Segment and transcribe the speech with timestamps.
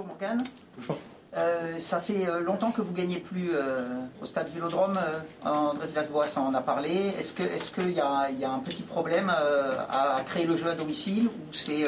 [0.00, 0.42] bonjour Morgane.
[0.76, 0.98] Bonjour.
[1.36, 4.98] Euh, ça fait euh, longtemps que vous gagnez plus euh, au stade Vélodrome.
[5.44, 7.12] André Villas-Boas en a parlé.
[7.18, 10.68] Est-ce qu'il est qu'il y, a, y a un petit problème à, créer le jeu
[10.68, 11.84] à domicile ou c'est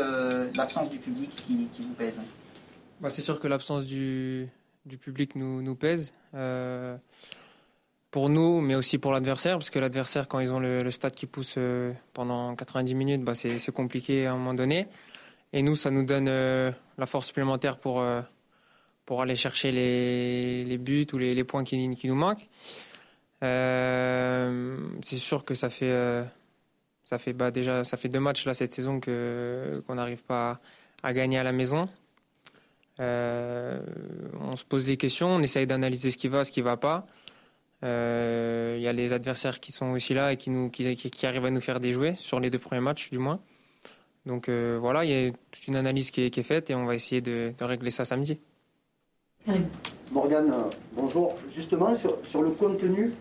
[0.54, 2.20] l'absence du public qui, vous pèse?
[3.00, 4.48] Bah, C'est sûr que l'absence du,
[4.86, 6.12] du, public nous, nous pèse.
[8.10, 11.26] pour nous, mais aussi pour l'adversaire, parce que l'adversaire, quand ils ont le, stade qui
[11.26, 11.58] pousse
[12.12, 14.86] pendant 90 minutes, bah, c'est compliqué à un moment donné.
[15.52, 18.02] Et nous, ça nous donne la force supplémentaire pour
[19.06, 22.48] pour aller chercher les, buts ou les, points qui, nous manquent.
[23.42, 26.24] Euh, c'est sûr que ça fait, euh,
[27.04, 30.60] ça fait bah déjà ça fait deux matchs là cette saison que qu'on n'arrive pas
[31.02, 31.88] à, gagner à la maison.
[33.00, 33.80] Euh,
[34.40, 37.06] on se pose des questions, on essaye d'analyser ce qui va, ce qui va pas.
[37.82, 41.50] Il y a les adversaires qui sont aussi là et qui, nous, qui, arrivent à
[41.50, 43.40] nous faire déjouer sur les deux premiers matchs du moins.
[44.26, 46.84] Donc voilà, il y a toute une analyse qui est, qui est, faite et on
[46.84, 48.38] va essayer de, de régler ça samedi.
[50.12, 51.34] Morgane, euh, bonjour.
[51.50, 53.12] Justement, sur, le contenu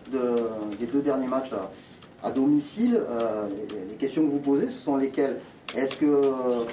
[0.78, 1.50] des deux derniers matchs
[2.22, 3.48] à, domicile, euh,
[3.88, 5.40] les, questions que vous posez, ce sont lesquelles?
[5.74, 6.64] Est-ce que, euh,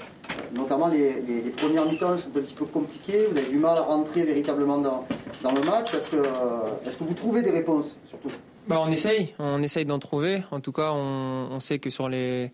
[0.53, 1.13] notamment les,
[1.55, 5.05] premières mi-temps sont un petit peu compliquées Vous avez du mal à rentrer véritablement dans,
[5.43, 5.93] le match?
[5.93, 8.31] Est-ce que, est que vous trouvez des réponses, surtout?
[8.67, 10.43] Bah, On essaye, on essaye d'en trouver.
[10.51, 12.51] En tout cas, on, sait que sur les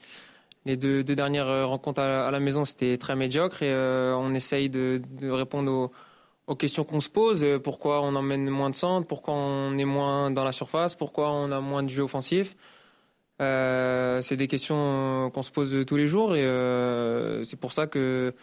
[0.66, 3.74] les deux, dernières rencontres à, la maison, c'était très médiocre et
[4.16, 5.92] on essaye de, répondre
[6.48, 7.44] aux, questions qu'on se pose.
[7.44, 9.08] Euh, pourquoi on emmène moins de centres?
[9.08, 10.96] Pourquoi on est moins dans la surface?
[10.96, 12.56] Pourquoi on a moins de jeux offensifs?
[13.42, 17.88] Euh, C'est des questions qu'on se pose tous les jours et euh, c'est pour ça
[17.88, 18.34] que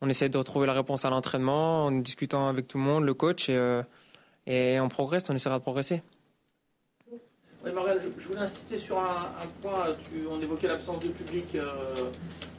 [0.00, 3.14] on essaie de retrouver la réponse à l'entraînement en discutant avec tout le monde, le
[3.14, 3.80] coach et,
[4.46, 6.02] et on progresse, on essaiera de progresser.
[7.64, 9.72] Oui, Marielle, je, voulais insister sur un, point.
[10.04, 11.56] Tu, on évoquait l'absence de public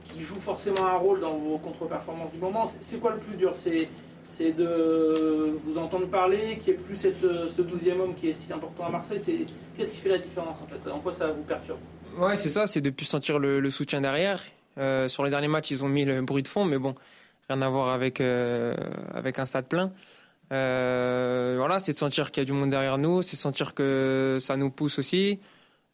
[0.09, 2.71] qui joue forcément un rôle dans vos contre-performances du moment.
[2.81, 3.53] C'est quoi le plus dur?
[3.53, 8.51] C'est de vous entendre parler, qu'il n'y ait plus ce douzième homme qui est si
[8.51, 9.45] important à Marseille?
[9.77, 10.89] Qu'est-ce qui fait la différence en fait?
[10.89, 11.79] En quoi ça vous perturbe?
[12.17, 14.41] Ouais, c'est ça, c'est de plus sentir le, soutien derrière.
[14.77, 16.95] Euh, sur les derniers matchs, ils ont mis le bruit de fond, mais bon,
[17.49, 18.73] rien à voir avec, euh,
[19.13, 19.91] avec un stade plein.
[20.51, 23.73] Euh, voilà, c'est de sentir qu'il y a du monde derrière nous, c'est de sentir
[23.73, 25.39] que ça nous pousse aussi.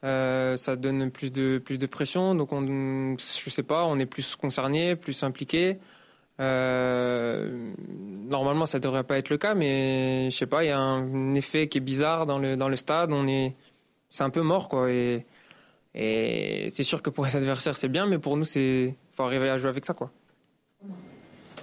[0.03, 4.35] ça donne plus de, plus de pression, donc on, je sais pas, on est plus
[4.35, 5.79] concerné, plus impliqué.
[6.41, 7.71] Euh,
[8.27, 11.35] normalement, ça devrait pas être le cas, mais je sais pas, il y a un
[11.35, 13.13] effet qui est bizarre dans le dans le stade.
[13.13, 13.55] On est,
[14.09, 14.91] c'est un peu mort, quoi.
[14.91, 15.25] Et,
[15.95, 19.49] et c'est sûr que pour les adversaires, c'est bien, mais pour nous, c'est faut arriver
[19.49, 20.11] à jouer avec ça, quoi.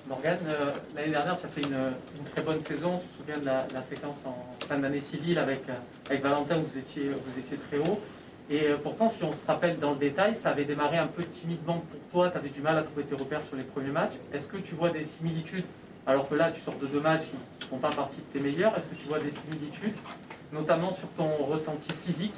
[0.09, 2.93] Morgane, euh, l'année dernière, tu as fait une, très bonne saison.
[2.95, 4.35] On se souvient de la, séquence en
[4.67, 8.01] fin d'année civile avec, euh, Valentin, où vous étiez, vous étiez très haut.
[8.49, 11.23] Et euh, pourtant, si on se rappelle dans le détail, ça avait démarré un peu
[11.25, 12.31] timidement pour toi.
[12.31, 14.15] Tu avais du mal à trouver tes repères sur les premiers matchs.
[14.33, 15.67] Est-ce que tu vois des similitudes
[16.07, 17.25] alors que là, tu sors de deux matchs
[17.59, 19.93] qui ne font pas partie de tes meilleurs Est-ce que tu vois des similitudes,
[20.55, 22.33] notamment sur ton ressenti physique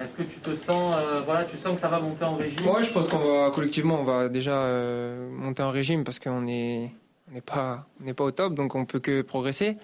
[0.00, 2.66] Est-ce que tu te sens, euh, voilà, tu sens que ça va monter en régime?
[2.66, 6.42] Oui, je pense qu'on va collectivement, on va déjà euh, monter en régime parce qu'on
[6.42, 6.92] n'est
[7.34, 9.76] on pas, on pas au top, donc on peut que progresser.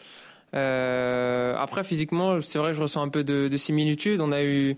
[0.53, 4.21] après, physiquement, c'est vrai je ressens un peu de, de similitude.
[4.21, 4.77] On a eu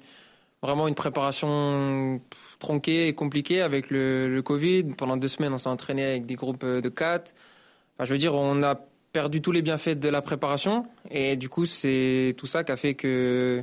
[0.62, 2.20] vraiment une préparation
[2.58, 4.84] tronquée et compliquée avec le, Covid.
[4.96, 7.34] Pendant deux semaines, on s'est entraîné avec des groupes de quatre.
[7.96, 8.80] Enfin, je veux dire, on a
[9.12, 10.86] perdu tous les bienfaits de la préparation.
[11.10, 13.62] Et du coup, c'est tout ça qui a fait que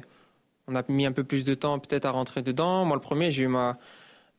[0.69, 2.85] on a mis un peu plus de temps peut-être à rentrer dedans.
[2.85, 3.77] Moi, le premier, j'ai eu ma,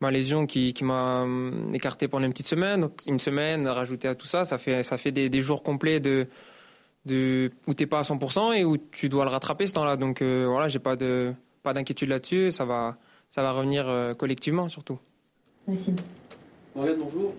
[0.01, 2.83] ma lésion qui, qui m'a hum, écarté pendant une petite semaine.
[2.83, 6.29] Donc, une semaine rajouté à tout ça, ça fait, ça fait des, jours complets de,
[7.07, 9.97] de, où tu n'es pas à 100% et où tu dois le rattraper ce temps-là.
[9.97, 10.97] Donc euh, voilà, j'ai pas
[11.63, 12.51] pas d'inquiétude là-dessus.
[12.51, 12.97] Ça va,
[13.29, 14.99] ça va revenir euh, collectivement surtout.
[15.67, 15.95] Merci.
[16.75, 17.35] Bonjour.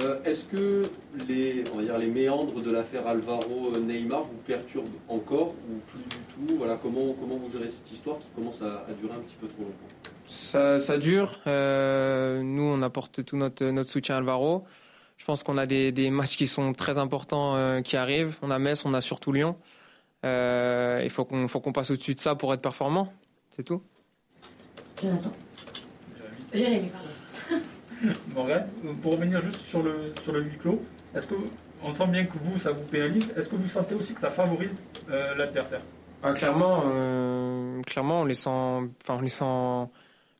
[0.00, 0.82] Euh, est-ce que
[1.28, 6.46] les, on va dire, les méandres de l'affaire Alvaro-Neymar vous perturbent encore ou plus du
[6.48, 6.56] tout?
[6.58, 9.62] Voilà, comment, comment vous gérez cette histoire qui commence à, durer un petit peu trop
[9.62, 10.12] longtemps?
[10.26, 11.40] Ça, ça, dure.
[11.46, 14.64] Euh, nous, on apporte tout notre, notre soutien à Alvaro.
[15.16, 18.36] Je pense qu'on a des, des, matchs qui sont très importants qui arrivent.
[18.42, 19.56] On a Metz, on a surtout Lyon.
[20.22, 23.12] il faut qu'on qu'on passe au-dessus de ça pour être performant.
[23.50, 23.82] C'est tout
[25.02, 25.32] Jonathan.
[26.52, 27.07] Jérémy, pardon.
[29.02, 30.82] Pour revenir juste sur le, sur le huis clos,
[31.14, 31.34] est-ce que
[31.82, 34.30] on sent bien que vous, ça vous pénalise Est-ce que vous sentez aussi que ça
[34.30, 34.76] favorise
[35.10, 35.80] euh, l'adversaire?
[36.22, 39.90] Ah, Clairement, euh, clairement, on les sent, enfin, on les sent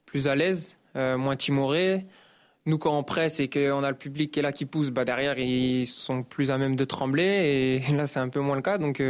[0.06, 2.06] plus à l'aise, euh, moins timorés.
[2.66, 5.04] Nous, quand on presse et qu'on a le public qui est là qui pousse, bah
[5.04, 7.80] derrière, ils sont plus à même de trembler.
[7.88, 8.78] Et là, c'est un peu moins le cas.
[8.78, 9.02] Donc,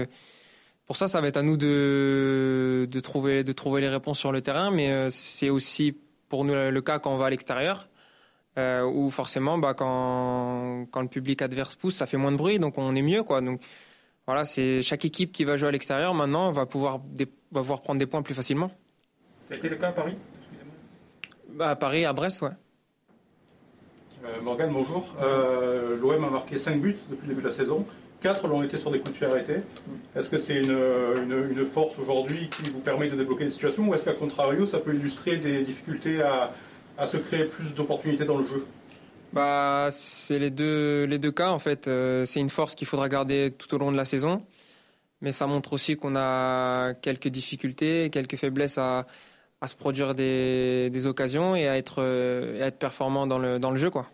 [0.86, 4.32] pour ça, ça va être à nous de, de, trouver, de trouver les réponses sur
[4.32, 5.96] le terrain, mais c'est aussi
[6.28, 7.88] pour nous le cas quand on va à l'extérieur.
[8.58, 12.58] Euh, où forcément, bah, quand, quand le public adverse pousse, ça fait moins de bruit,
[12.58, 13.22] donc on est mieux.
[13.22, 13.40] Quoi.
[13.40, 13.60] Donc
[14.26, 17.00] voilà, c'est chaque équipe qui va jouer à l'extérieur maintenant va pouvoir,
[17.52, 18.70] va pouvoir prendre des points plus facilement.
[19.44, 20.16] Ça a été le cas à Paris
[21.50, 22.50] bah, À Paris, à Brest, ouais.
[24.24, 25.14] Euh, Morgane, bonjour.
[25.22, 27.86] Euh, L'OM a marqué 5 buts depuis le début de la saison.
[28.20, 29.60] 4 l'ont été sur des coups de pied arrêtés.
[30.16, 33.88] Est-ce que c'est une, une, une, force aujourd'hui qui vous permet de débloquer une situation
[33.88, 36.52] ou est-ce qu'à contrario, ça peut illustrer des difficultés à,
[36.98, 38.66] à se créer plus d'opportunités dans le jeu
[39.32, 41.88] bah, C'est les deux, les deux cas en fait.
[41.88, 44.44] Euh, c'est une force qu'il faudra garder tout au long de la saison.
[45.20, 49.06] Mais ça montre aussi qu'on a quelques difficultés, quelques faiblesses à,
[49.60, 52.04] à se produire des, des, occasions et à être,
[52.56, 53.90] et à être performant dans le, dans le jeu.
[53.90, 54.06] Quoi.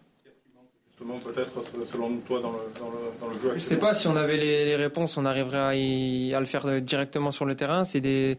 [0.88, 1.52] Justement, peut-être,
[1.92, 4.16] selon toi, dans le, dans le, dans le jeu Je ne sais pas si on
[4.16, 7.84] avait les, les, réponses, on arriverait à, y, à le faire directement sur le terrain.
[7.84, 8.38] C'est des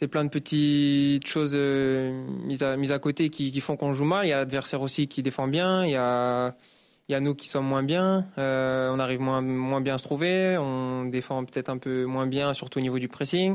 [0.00, 4.24] c'est plein de petites choses euh, mises, à, côté qui, font qu'on joue mal.
[4.24, 5.84] Il y a l'adversaire aussi qui défend bien.
[5.84, 6.54] Il y a,
[7.20, 8.24] nous qui sommes moins bien.
[8.38, 9.42] Euh, on arrive moins,
[9.82, 10.56] bien à se trouver.
[10.56, 13.54] On défend peut-être un peu moins bien, surtout au niveau du pressing.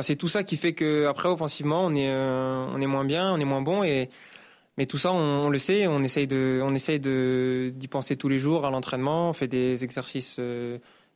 [0.00, 3.44] C'est tout ça qui fait que après offensivement, on est, euh, moins bien, on est
[3.44, 3.82] moins bon.
[3.82, 5.86] Mais tout ça, on, le sait.
[5.88, 9.28] On essaye de, on essaye d'y penser tous les jours à l'entraînement.
[9.28, 10.40] On fait des exercices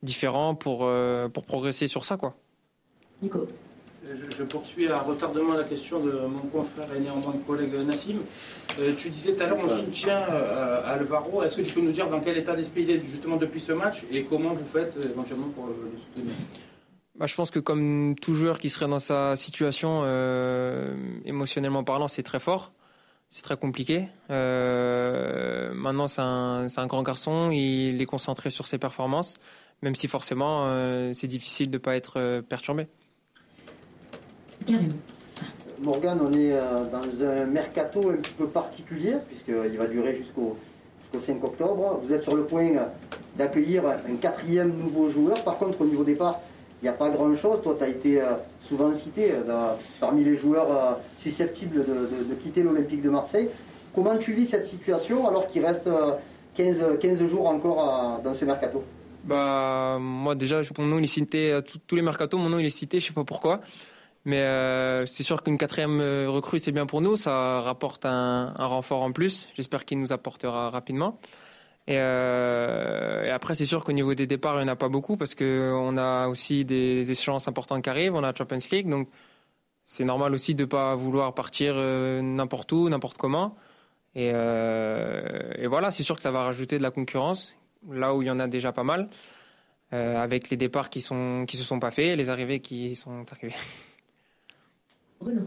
[0.03, 0.87] différents pour,
[1.33, 2.37] pour progresser sur ça, quoi.
[3.23, 3.49] Nico.
[4.09, 8.19] Je, je, poursuis à retardement la question de mon confrère et néanmoins collègue Nassim.
[8.79, 11.43] Euh, tu disais tout à l'heure, on soutient euh, Alvaro.
[11.43, 13.73] Est-ce que tu peux nous dire dans quel état d'esprit il est justement depuis ce
[13.73, 16.35] match et comment vous faites euh, éventuellement pour le, le soutenir?
[17.19, 20.95] Bah, Je pense que comme tout joueur qui serait dans sa situation, euh,
[21.25, 22.73] émotionnellement parlant, c'est très fort.
[23.29, 24.07] C'est très compliqué.
[24.31, 27.51] Euh, maintenant, c'est un, un, grand garçon.
[27.51, 29.35] Il est concentré sur ses performances,
[29.83, 32.87] même si forcément, c'est difficile de ne pas être perturbé.
[35.81, 40.57] Morgane, on est dans un mercato un petit peu particulier, puisqu'il va durer jusqu'au
[41.13, 42.01] jusqu 5 octobre.
[42.03, 42.71] Vous êtes sur le point
[43.37, 45.43] d'accueillir un quatrième nouveau joueur.
[45.45, 46.41] Par contre, au niveau départ,
[46.81, 47.61] il n'y a pas grand-chose.
[47.63, 48.23] Toi, tu as été
[48.61, 49.33] souvent cité
[50.01, 53.49] parmi les joueurs susceptibles de, de, de quitter l'Olympique de Marseille.
[53.95, 55.89] Comment tu vis cette situation alors qu'il reste
[56.57, 58.83] 15, 15 jours encore dans ce mercato?
[59.25, 62.71] Bah, Moi, déjà, mon nom il est cité, tous les mercatos, mon nom il est
[62.71, 63.61] cité, je ne sais pas pourquoi.
[64.27, 67.17] Mais euh, c'est sûr qu'une quatrième recrue, c'est bien pour nous.
[67.17, 69.49] Ça rapporte un, renfort en plus.
[69.55, 71.19] J'espère qu'il nous apportera rapidement.
[71.89, 74.89] Et, euh, et après, c'est sûr qu'au niveau des départs, il n'y en a pas
[74.89, 78.15] beaucoup parce qu'on a aussi des échéances importantes qui arrivent.
[78.15, 78.91] On a Champions League.
[78.91, 79.09] Donc,
[79.85, 83.57] c'est normal aussi de ne pas vouloir partir euh, n'importe où, n'importe comment.
[84.17, 87.55] Et, euh, et voilà, c'est sûr que ça va rajouter de la concurrence
[87.89, 89.09] là où il y en a déjà pas mal.
[89.93, 93.55] Euh, avec les départs qui qui se sont pas faits, les arrivées qui sont arrivées.
[95.21, 95.43] Bruno.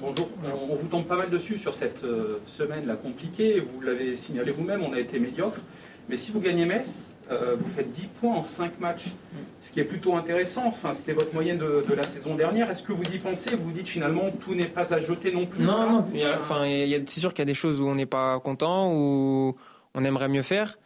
[0.00, 0.28] Bonjour.
[0.70, 3.60] On vous tombe pas mal dessus sur cette euh, semaine là compliquée.
[3.60, 5.58] Vous l'avez signalé vous-même, on a été médiocre.
[6.08, 9.06] Mais si vous gagnez Metz, euh, vous faites 10 points en 5 matchs,
[9.60, 10.62] ce qui est plutôt intéressant.
[10.66, 12.70] Enfin, c'était votre moyenne de, de, la saison dernière.
[12.70, 13.56] Est-ce que vous y pensez?
[13.56, 16.04] Vous vous dites finalement tout n'est pas à jeter non plus Non, non.
[16.38, 16.64] Enfin,
[17.06, 19.56] c'est sûr qu'il y a des choses où on n'est pas content, où
[19.94, 20.78] on aimerait mieux faire.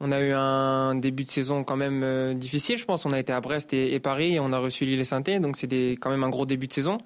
[0.00, 3.04] On a eu un début de saison quand même euh, difficile, je pense.
[3.04, 5.56] On a été à Brest et, Paris et on a reçu Lille et saint donc
[5.56, 5.68] c'est
[6.00, 6.98] quand même un gros début de saison.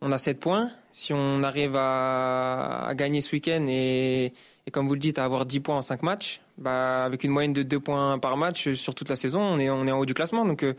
[0.00, 0.70] On a 7 points.
[0.90, 4.32] Si on arrive à, gagner ce week-end et,
[4.72, 7.52] comme vous le dites, à avoir 10 points en 5 matchs, bah, avec une moyenne
[7.52, 10.44] de 2 points par match sur toute la saison, on est, en haut du classement.
[10.44, 10.74] Donc euh,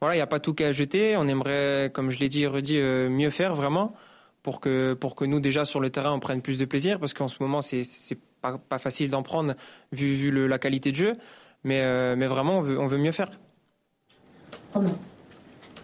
[0.00, 1.16] voilà, il n'y a pas tout qu'à jeter.
[1.16, 3.94] On aimerait, comme je l'ai dit et redit, euh, mieux faire vraiment
[4.42, 7.14] pour que, pour que nous, déjà sur le terrain, on prenne plus de plaisir parce
[7.14, 7.84] qu'en ce moment, c'est
[8.44, 9.54] pas, pas facile d'en prendre
[9.92, 11.12] vu, vu le, la qualité de jeu.
[11.64, 13.30] Mais, euh, mais vraiment, on veut, on veut mieux faire.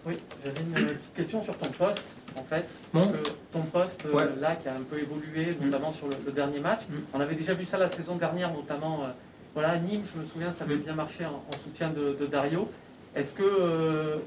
[0.05, 0.15] Oui,
[0.45, 2.03] j'avais une petite question sur ton poste,
[2.35, 2.67] en fait.
[2.93, 3.07] Bon.
[3.07, 3.17] Que
[3.51, 4.21] ton poste, Ouais.
[4.23, 6.81] euh, là, qui a un peu évolué, notamment sur le, le dernier match.
[6.89, 6.93] Mm.
[7.13, 9.05] On avait déjà vu ça la saison dernière, notamment.
[9.05, 9.07] euh,
[9.53, 12.69] voilà, Nîmes, je me souviens, ça avait bien marché en, en soutien de, de Dario.
[13.15, 13.43] Est-ce que.
[13.43, 14.17] euh,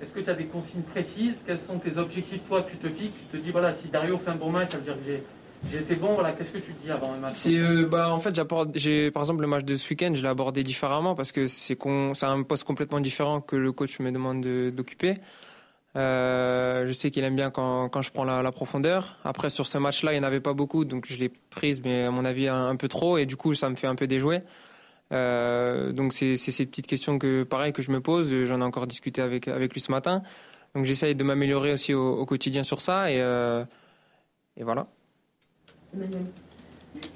[0.00, 1.34] est-ce que tu as des consignes précises?
[1.44, 4.16] Quels sont tes objectifs, toi, que tu te fixes Tu te dis, voilà, si Dario
[4.16, 5.24] fait un bon match, ça veut dire que j'ai
[5.70, 8.38] j'ai été bon, voilà, qu'est-ce que tu dis avant un match euh, bah en fait
[8.74, 11.76] j'ai par exemple le match de ce week-end je l'ai abordé différemment parce que c'est
[12.22, 15.14] un poste complètement différent que le coach me demande de- d'occuper.
[15.96, 19.16] Euh, je sais qu'il aime bien quand, je prends la, profondeur.
[19.24, 22.04] Après sur ce match-là il n'y en avait pas beaucoup donc je l'ai prise mais
[22.04, 24.40] à mon avis un, peu trop et du coup ça me fait un peu déjouer.
[25.12, 28.32] Euh, donc c'est ces petites questions que pareil que je me pose.
[28.44, 30.22] J'en ai encore discuté avec lui ce matin.
[30.74, 33.20] Donc j'essaye de m'améliorer aussi au, quotidien sur ça et
[34.60, 34.86] voilà.
[35.94, 36.26] Emmanuel.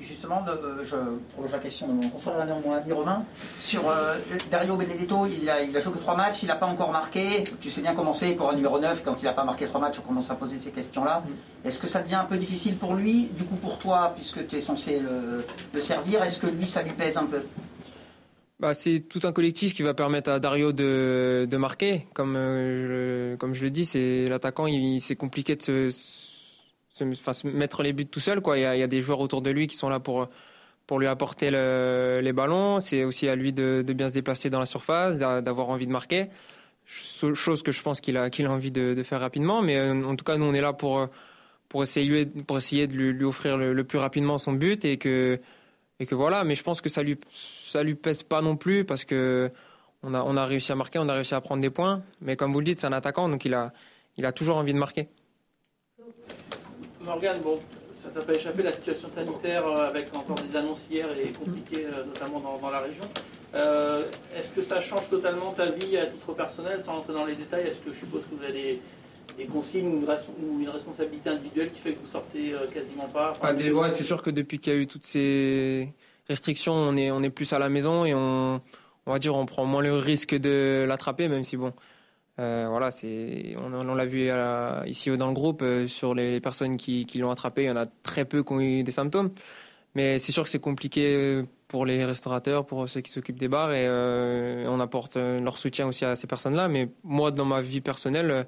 [0.01, 0.45] Justement,
[0.85, 0.97] je
[1.33, 3.25] prolonge la question de mon confrère mon ami Romain.
[3.59, 4.17] Sur euh,
[4.51, 7.43] Dario Benedetto, il a, il a joué que trois matchs, il n'a pas encore marqué.
[7.61, 9.81] Tu sais bien comment c'est pour un numéro 9, quand il n'a pas marqué trois
[9.81, 11.21] matchs, on commence à poser ces questions-là.
[11.25, 11.67] Mm.
[11.67, 14.57] Est-ce que ça devient un peu difficile pour lui Du coup, pour toi, puisque tu
[14.57, 17.43] es censé le, servir, est-ce que lui, ça lui pèse un peu?
[18.61, 22.07] Bah, c'est tout un collectif qui va permettre à Dario de, de marquer.
[22.15, 26.32] Comme, euh, je, comme je le dis, c'est l'attaquant, il, c'est compliqué de se
[26.93, 28.41] se, mettre les buts tout seul.
[28.41, 28.59] Quoi.
[28.59, 30.29] Il, y a, des joueurs autour de lui qui sont là pour,
[30.87, 32.81] pour lui apporter les ballons.
[32.81, 36.27] C'est aussi à lui de, bien se déplacer dans la surface, d'avoir envie de marquer.
[36.87, 39.63] Chose que je pense qu'il a, qu'il a envie de, faire rapidement.
[39.63, 41.09] Mais euh, en tout cas, nous, on est là pour,
[41.69, 44.85] pour, essayer, pour essayer de lui, offrir le, plus rapidement son but.
[44.85, 45.41] Et que,
[46.01, 46.45] et que voilà.
[46.45, 49.51] Mais je pense que ça lui, ça lui pèse pas non plus parce que
[50.03, 52.03] on a, on a réussi à marquer, on a réussi à prendre des points.
[52.21, 53.73] Mais comme vous le dites, c'est un attaquant, donc il a,
[54.17, 55.09] il a toujours envie de marquer.
[57.05, 57.59] Morgane, bon,
[58.03, 61.87] ça t'a pas échappé, la situation sanitaire euh, avec encore des annonces hier est compliquée,
[61.87, 63.05] euh, notamment dans, la région.
[63.55, 64.07] Euh,
[64.37, 67.67] est-ce que ça change totalement ta vie à titre personnel, sans rentrer dans les détails?
[67.67, 68.81] Est-ce que je suppose que vous avez
[69.37, 73.33] des, consignes ou une, responsabilité individuelle qui fait que vous sortez quasiment pas?
[73.43, 75.93] Ah, ouais, C'est sûr que depuis qu'il y a eu toutes ces
[76.29, 78.61] restrictions, on est, plus à la maison et on
[79.07, 81.73] va dire on prend moins le risque de l'attraper, même si bon,
[82.39, 84.31] euh, voilà, c'est, on, l'a vu
[84.87, 87.87] ici dans le groupe, euh, sur les, personnes qui, l'ont attrapé, il y en a
[88.03, 89.31] très peu qui ont eu des symptômes.
[89.95, 93.73] Mais c'est sûr que c'est compliqué pour les restaurateurs, pour ceux qui s'occupent des bars,
[93.73, 96.69] et euh, on apporte leur soutien aussi à ces personnes-là.
[96.69, 98.47] Mais moi, dans ma vie personnelle,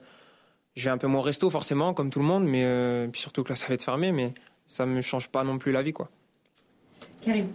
[0.75, 3.51] je vais un peu moins resto, forcément, comme tout le monde, mais puis surtout que
[3.51, 4.33] là, ça va être fermé, mais
[4.67, 5.93] ça ne me change pas non plus la vie.
[5.93, 6.09] Quoi.
[7.23, 7.49] Karim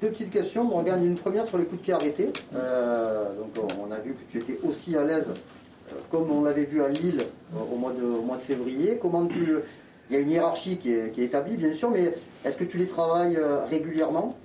[0.00, 0.68] deux petites questions.
[0.72, 2.32] On regarde une première sur les coups de pied arrêtés.
[2.54, 6.64] Euh, donc on a vu que tu étais aussi à l'aise, euh, comme on l'avait
[6.64, 7.24] vu à Lille
[7.54, 8.98] euh, au, mois de, février.
[9.00, 9.46] Comment tu,
[10.10, 12.86] il y a une hiérarchie qui est, établie, bien sûr, mais est-ce que tu les
[12.86, 13.38] travailles
[13.70, 14.36] régulièrement?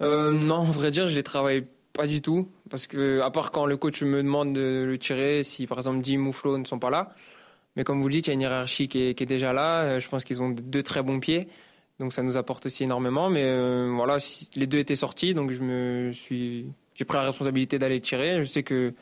[0.00, 1.64] Non, en vrai dire, je les travaille
[1.94, 2.48] pas du tout.
[2.70, 6.00] Parce que, à part quand le coach me demande de le tirer, si par exemple
[6.00, 7.10] Dim ou ne sont pas là.
[7.76, 9.52] Mais comme vous le dites, il y a une hiérarchie qui est, qui est déjà
[9.52, 9.98] là.
[9.98, 11.48] Je pense qu'ils ont deux très bons pieds.
[12.00, 13.30] Donc ça nous apporte aussi énormément.
[13.30, 14.16] Mais euh, voilà,
[14.56, 18.42] les deux étaient sortis, donc je me suis, j'ai pris la responsabilité d'aller tirer.
[18.42, 18.94] Je sais que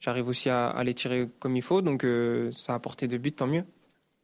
[0.00, 3.18] j'arrive aussi à, aller les tirer comme il faut, donc euh, ça a apporté deux
[3.18, 3.64] buts, tant mieux.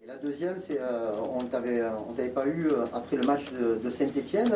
[0.02, 3.90] Et la deuxième, c'est euh, on t'avait, on t'avait pas eu après le match de,
[3.90, 4.52] Saint-Étienne.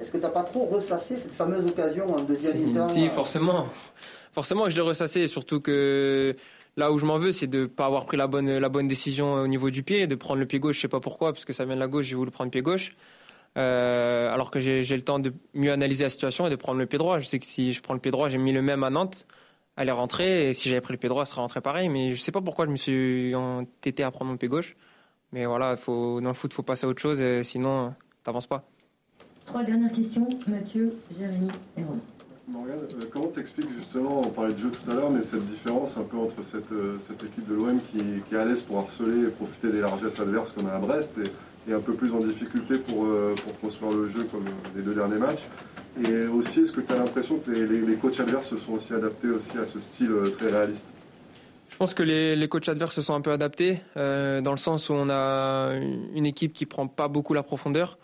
[0.00, 3.66] Est-ce que tu n'as pas trop ressassé cette fameuse occasion en deuxième mi-temps Si, forcément.
[4.32, 6.36] Forcément je l'ai ressassé, surtout que
[6.80, 9.68] Là où je m'en veux, c'est de pas avoir pris la bonne, décision au niveau
[9.68, 11.74] du pied, de prendre le pied gauche, je sais pas pourquoi, parce que ça vient
[11.74, 12.96] de la gauche, j'ai voulu prendre le pied gauche.
[13.58, 16.86] Euh, alors que j'ai le temps de mieux analyser la situation et de prendre le
[16.86, 17.18] pied droit.
[17.18, 19.26] Je sais que si je prends le pied droit, j'ai mis le même à Nantes,
[19.76, 21.90] elle est rentrée, et si j'avais pris le pied droit, ça serait rentré pareil.
[21.90, 24.74] Mais je sais pas pourquoi je me suis entêté à prendre mon pied gauche.
[25.32, 28.64] Mais voilà, dans le foot, faut passer à autre chose, sinon, t'avances pas.
[29.44, 32.00] Trois dernières questions, Mathieu, Jérémy et Romain.
[32.50, 35.96] Morgane, euh, comment t'expliques justement, on parlait de jeu tout à l'heure, mais cette différence
[35.96, 37.98] un peu entre cette, euh, cette équipe de l'OM qui,
[38.34, 41.74] est à l'aise pour harceler et profiter des largesses adverses a à Brest et, et,
[41.74, 45.18] un peu plus en difficulté pour, euh, pour construire le jeu comme les deux derniers
[45.18, 45.44] matchs?
[46.02, 48.94] Et aussi, est-ce que tu as l'impression que les, les, coachs adverses se sont aussi
[48.94, 50.92] adaptés aussi à ce style très réaliste?
[51.68, 54.88] Je pense que les, les, coachs adverses se sont un peu adaptés, dans le sens
[54.88, 55.72] où on a
[56.14, 57.96] une équipe qui prend pas beaucoup la profondeur.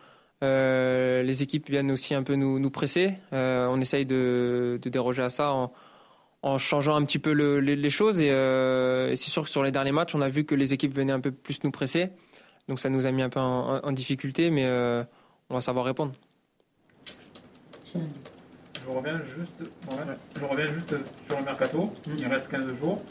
[0.43, 3.14] Euh, les équipes viennent aussi un peu nous, presser.
[3.33, 8.19] Euh, on essaye de, déroger à ça en, changeant un petit peu les, choses.
[8.21, 10.95] Euh, et, c'est sûr que sur les derniers matchs, on a vu que les équipes
[10.95, 12.11] venaient un peu plus nous presser.
[12.69, 14.66] Donc ça nous a mis un peu en, difficulté, mais
[15.49, 16.12] on va savoir répondre.
[17.95, 19.71] Je reviens juste,
[20.38, 20.95] je reviens juste
[21.26, 21.93] sur le mercato.
[22.19, 23.02] Il reste 15 jours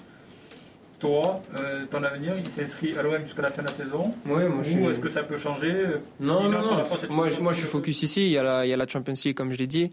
[1.00, 4.44] toi, euh, ton avenir, il s'inscrit à l'OM jusqu'à la fin de la saison Oui,
[4.48, 5.86] moi je est-ce que ça peut changer
[6.20, 6.84] Non, non, non.
[7.10, 8.25] Moi, moi je suis focus ici.
[8.25, 9.90] Il y, a la, il y a la Champions League, comme je l'ai dit.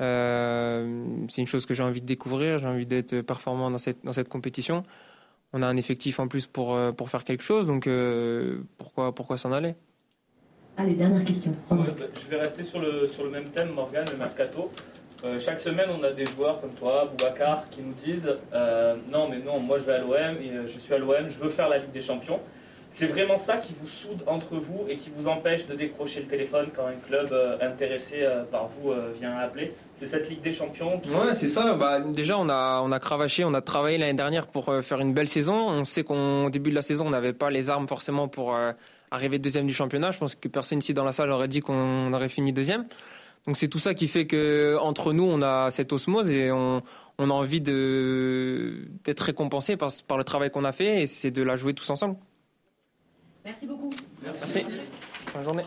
[0.00, 2.58] Euh, c'est une chose que j'ai envie de découvrir.
[2.58, 4.82] J'ai envie d'être performant dans cette, dans cette compétition.
[5.52, 7.66] On a un effectif en plus pour, euh, pour faire quelque chose.
[7.66, 7.88] Donc
[8.78, 9.74] pourquoi, pourquoi s'en aller?
[10.76, 11.54] Allez, dernière question.
[11.70, 11.76] Bah,
[12.22, 14.70] je vais rester sur le, sur le même thème, Morgan, le mercato.
[15.24, 19.28] Euh, chaque semaine, on a des joueurs comme toi, Boubacar, qui nous disent euh, Non,
[19.28, 21.68] mais non, moi je vais à l'OM, euh, je suis à l'OM, je veux faire
[21.68, 22.40] la Ligue des Champions.
[22.94, 26.26] C'est vraiment ça qui vous soude entre vous et qui vous empêche de décrocher le
[26.26, 29.72] téléphone quand un club intéressé par vous vient appeler.
[29.94, 31.08] C'est cette Ligue des Champions qui...
[31.08, 31.74] Ouais, c'est ça.
[31.74, 35.14] Bah, déjà, on a, on a cravaché, on a travaillé l'année dernière pour faire une
[35.14, 35.54] belle saison.
[35.54, 38.58] On sait qu'au début de la saison, on n'avait pas les armes forcément pour
[39.12, 40.10] arriver deuxième du championnat.
[40.10, 42.86] Je pense que personne ici dans la salle aurait dit qu'on aurait fini deuxième.
[43.46, 46.82] Donc c'est tout ça qui fait que entre nous on a cette osmose et on,
[47.18, 51.56] a envie d'être récompensé par, par le travail qu'on a fait et c'est de la
[51.56, 52.16] jouer tous ensemble.
[53.44, 53.90] Merci beaucoup.
[54.22, 54.64] Merci.
[55.32, 55.64] Bonne journée.